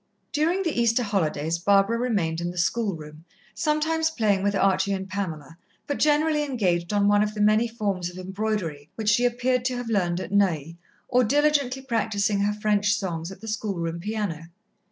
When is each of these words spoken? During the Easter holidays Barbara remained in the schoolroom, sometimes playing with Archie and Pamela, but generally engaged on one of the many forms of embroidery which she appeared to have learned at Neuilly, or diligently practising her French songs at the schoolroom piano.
During 0.31 0.63
the 0.63 0.81
Easter 0.81 1.03
holidays 1.03 1.59
Barbara 1.59 1.95
remained 1.99 2.41
in 2.41 2.49
the 2.49 2.57
schoolroom, 2.57 3.23
sometimes 3.53 4.09
playing 4.09 4.41
with 4.41 4.55
Archie 4.55 4.93
and 4.93 5.07
Pamela, 5.07 5.59
but 5.85 5.99
generally 5.99 6.41
engaged 6.43 6.91
on 6.91 7.07
one 7.07 7.21
of 7.21 7.35
the 7.35 7.39
many 7.39 7.67
forms 7.67 8.09
of 8.09 8.17
embroidery 8.17 8.89
which 8.95 9.09
she 9.09 9.25
appeared 9.25 9.63
to 9.65 9.77
have 9.77 9.89
learned 9.91 10.19
at 10.19 10.31
Neuilly, 10.31 10.79
or 11.07 11.23
diligently 11.23 11.83
practising 11.83 12.39
her 12.39 12.53
French 12.59 12.95
songs 12.95 13.31
at 13.31 13.41
the 13.41 13.47
schoolroom 13.47 13.99
piano. 13.99 14.45